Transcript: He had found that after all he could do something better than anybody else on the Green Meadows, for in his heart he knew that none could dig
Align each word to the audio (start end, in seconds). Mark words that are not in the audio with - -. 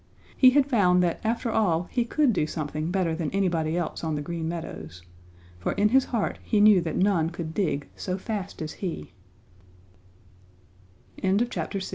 He 0.35 0.49
had 0.49 0.65
found 0.65 1.03
that 1.03 1.19
after 1.23 1.51
all 1.51 1.83
he 1.91 2.05
could 2.05 2.33
do 2.33 2.47
something 2.47 2.89
better 2.89 3.13
than 3.13 3.29
anybody 3.29 3.77
else 3.77 4.03
on 4.03 4.15
the 4.15 4.21
Green 4.23 4.49
Meadows, 4.49 5.03
for 5.59 5.73
in 5.73 5.89
his 5.89 6.05
heart 6.05 6.39
he 6.41 6.59
knew 6.59 6.81
that 6.81 6.95
none 6.97 7.29
could 7.29 7.53
dig 7.53 7.87